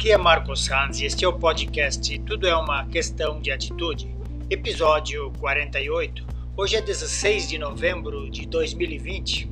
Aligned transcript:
Aqui 0.00 0.12
é 0.12 0.16
Marcos 0.16 0.66
Hans 0.70 0.98
e 0.98 1.04
este 1.04 1.26
é 1.26 1.28
o 1.28 1.32
podcast 1.34 2.18
Tudo 2.20 2.46
é 2.46 2.56
uma 2.56 2.86
Questão 2.86 3.38
de 3.38 3.50
Atitude, 3.52 4.16
episódio 4.48 5.30
48. 5.38 6.26
Hoje 6.56 6.76
é 6.76 6.80
16 6.80 7.46
de 7.46 7.58
novembro 7.58 8.30
de 8.30 8.46
2020. 8.46 9.50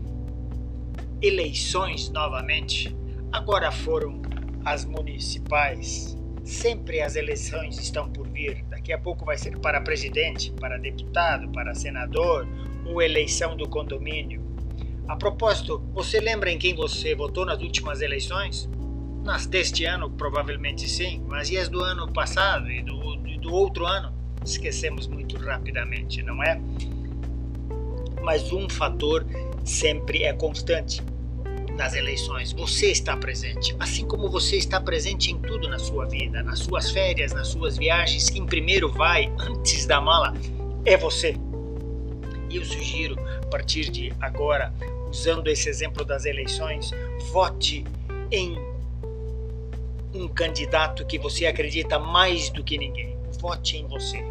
Eleições 1.21 2.09
novamente. 2.09 2.97
Agora 3.31 3.71
foram 3.71 4.23
as 4.65 4.87
municipais. 4.87 6.17
Sempre 6.43 7.03
as 7.03 7.15
eleições 7.15 7.79
estão 7.79 8.09
por 8.09 8.27
vir. 8.27 8.65
Daqui 8.71 8.91
a 8.91 8.99
pouco 8.99 9.27
vai 9.27 9.37
ser 9.37 9.59
para 9.59 9.83
presidente, 9.83 10.51
para 10.53 10.79
deputado, 10.79 11.53
para 11.53 11.75
senador 11.75 12.49
ou 12.87 13.03
eleição 13.03 13.55
do 13.55 13.69
condomínio. 13.69 14.43
A 15.07 15.15
propósito, 15.15 15.83
você 15.93 16.19
lembra 16.21 16.51
em 16.51 16.57
quem 16.57 16.75
você 16.75 17.15
votou 17.15 17.45
nas 17.45 17.61
últimas 17.61 18.01
eleições? 18.01 18.67
Nas 19.29 19.45
deste 19.45 19.85
ano, 19.85 20.09
provavelmente 20.09 20.89
sim, 20.89 21.23
mas 21.29 21.51
e 21.51 21.59
as 21.59 21.69
do 21.69 21.83
ano 21.83 22.11
passado 22.11 22.71
e 22.71 22.83
do, 22.83 23.15
do 23.43 23.53
outro 23.53 23.85
ano? 23.85 24.11
Esquecemos 24.43 25.07
muito 25.07 25.37
rapidamente, 25.37 26.23
não 26.23 26.43
é? 26.43 26.59
Mas 28.23 28.51
um 28.51 28.67
fator 28.71 29.27
sempre 29.67 30.23
é 30.23 30.33
constante 30.33 31.03
nas 31.77 31.93
eleições. 31.93 32.55
Você 32.55 32.87
está 32.91 33.19
presente, 33.19 33.77
assim 33.79 34.07
como 34.07 34.31
você 34.31 34.57
está 34.57 34.81
presente 34.81 35.31
em 35.31 35.39
tudo 35.39 35.69
na 35.69 35.79
sua 35.79 36.07
vida, 36.07 36.43
nas 36.43 36.61
suas 36.61 36.91
férias, 36.91 37.35
nas 37.35 37.49
suas 37.49 37.77
viagens. 37.77 38.31
Quem 38.31 38.47
primeiro 38.47 38.91
vai 38.91 39.31
antes 39.39 39.85
da 39.85 40.01
mala 40.01 40.33
é 40.87 40.97
você. 40.97 41.37
E 42.49 42.57
eu 42.57 42.65
sugiro, 42.65 43.15
a 43.43 43.47
partir 43.49 43.91
de 43.91 44.11
agora, 44.23 44.73
usando 45.11 45.49
esse 45.49 45.69
exemplo 45.69 46.03
das 46.03 46.25
eleições, 46.25 46.93
vote 47.31 47.85
em 48.33 48.57
um 50.15 50.29
candidato 50.29 51.05
que 51.07 51.19
você 51.19 51.47
acredita 51.47 51.99
mais 51.99 52.51
do 52.51 52.65
que 52.65 52.79
ninguém. 52.79 53.17
Vote 53.41 53.77
em 53.77 53.87
você. 53.87 54.23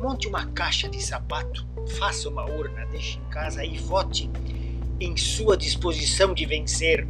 Monte 0.00 0.28
uma 0.28 0.46
caixa 0.46 0.88
de 0.88 1.02
sapato, 1.02 1.66
faça 1.98 2.28
uma 2.28 2.44
urna, 2.44 2.86
deixe 2.86 3.18
em 3.18 3.30
casa 3.30 3.64
e 3.64 3.78
vote 3.78 4.30
em 5.00 5.16
sua 5.16 5.56
disposição 5.56 6.34
de 6.34 6.44
vencer 6.44 7.06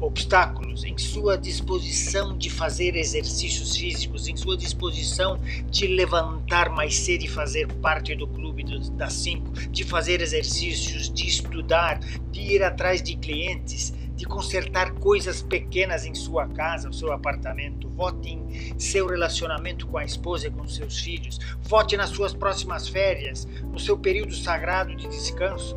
obstáculos, 0.00 0.84
em 0.84 0.98
sua 0.98 1.38
disposição 1.38 2.36
de 2.36 2.50
fazer 2.50 2.96
exercícios 2.96 3.76
físicos, 3.76 4.26
em 4.26 4.36
sua 4.36 4.56
disposição 4.56 5.38
de 5.70 5.86
levantar 5.86 6.70
mais 6.70 6.96
cedo 6.96 7.24
e 7.24 7.28
fazer 7.28 7.68
parte 7.74 8.14
do 8.14 8.26
clube 8.26 8.64
das 8.92 9.12
cinco, 9.12 9.52
de 9.70 9.84
fazer 9.84 10.20
exercícios, 10.20 11.08
de 11.08 11.26
estudar, 11.26 12.00
de 12.30 12.40
ir 12.40 12.62
atrás 12.62 13.00
de 13.02 13.14
clientes, 13.16 13.94
de 14.22 14.28
consertar 14.28 14.92
coisas 14.92 15.42
pequenas 15.42 16.06
em 16.06 16.14
sua 16.14 16.46
casa, 16.46 16.88
o 16.88 16.92
seu 16.92 17.12
apartamento. 17.12 17.88
Vote 17.88 18.28
em 18.30 18.78
seu 18.78 19.08
relacionamento 19.08 19.84
com 19.88 19.98
a 19.98 20.04
esposa 20.04 20.46
e 20.46 20.50
com 20.52 20.64
seus 20.68 21.00
filhos. 21.00 21.40
Vote 21.62 21.96
nas 21.96 22.10
suas 22.10 22.32
próximas 22.32 22.86
férias, 22.86 23.48
no 23.64 23.80
seu 23.80 23.98
período 23.98 24.32
sagrado 24.32 24.94
de 24.94 25.08
descanso, 25.08 25.76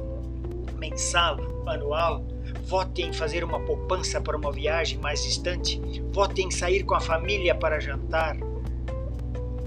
mensal, 0.78 1.40
anual. 1.66 2.24
Vote 2.68 3.02
em 3.02 3.12
fazer 3.12 3.44
uma 3.44 3.60
poupança 3.62 4.22
para 4.22 4.38
uma 4.38 4.52
viagem 4.52 5.00
mais 5.00 5.24
distante. 5.24 5.82
Vote 6.14 6.44
em 6.44 6.52
sair 6.52 6.84
com 6.84 6.94
a 6.94 7.00
família 7.00 7.56
para 7.56 7.80
jantar. 7.80 8.38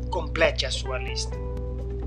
Complete 0.09 0.67
a 0.67 0.71
sua 0.71 0.99
lista 0.99 1.37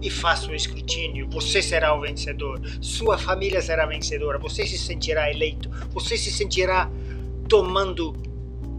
e 0.02 0.10
faça 0.10 0.52
o 0.52 0.56
escrutínio, 0.56 1.30
você 1.30 1.62
será 1.62 1.94
o 1.94 2.02
vencedor, 2.02 2.60
sua 2.82 3.18
família 3.18 3.62
será 3.62 3.86
vencedora, 3.86 4.40
você 4.40 4.66
se 4.66 4.78
sentirá 4.78 5.30
eleito, 5.30 5.70
você 5.92 6.18
se 6.18 6.32
sentirá 6.32 6.90
tomando 7.48 8.14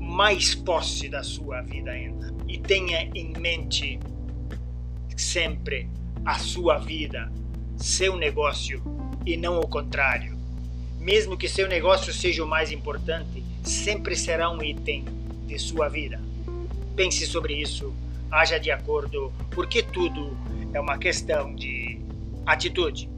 mais 0.01 0.55
posse 0.55 1.09
da 1.09 1.23
sua 1.23 1.63
vida 1.63 1.91
ainda. 1.91 2.35
E 2.49 2.59
tenha 2.59 3.09
em 3.15 3.33
mente 3.39 4.01
sempre 5.17 5.89
a 6.25 6.39
sua 6.39 6.79
vida, 6.79 7.31
seu 7.77 8.17
negócio 8.17 8.83
e 9.25 9.37
não 9.37 9.61
o 9.61 9.67
contrário. 9.67 10.37
Mesmo 10.99 11.37
que 11.37 11.49
seu 11.49 11.69
negócio 11.69 12.13
seja 12.13 12.45
o 12.45 12.47
mais 12.47 12.71
importante, 12.71 13.43
sempre 13.65 14.15
será 14.17 14.51
um 14.51 14.63
item 14.63 15.05
de 15.47 15.59
sua 15.59 15.89
vida. 15.89 16.21
Pense 16.95 17.27
sobre 17.27 17.55
isso, 17.55 17.93
haja 18.31 18.59
de 18.59 18.71
acordo, 18.71 19.33
porque 19.51 19.83
tudo 19.83 20.37
é 20.73 20.81
uma 20.81 20.99
questão 20.99 21.55
de 21.55 22.01
atitude. 22.47 23.12